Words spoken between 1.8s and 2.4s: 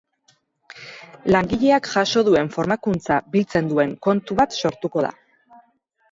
jaso